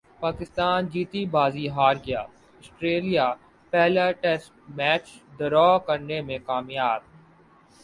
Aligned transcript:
پاکستان 0.19 0.79
جیتی 0.89 1.21
بازی 1.27 1.65
ہار 1.69 1.95
گیا 2.05 2.23
سٹریلیا 2.63 3.27
پہلا 3.73 4.09
ٹیسٹ 4.21 4.51
میچ 4.69 5.05
ڈرا 5.37 5.69
کرنے 5.87 6.21
میں 6.21 6.39
کامیاب 6.45 7.01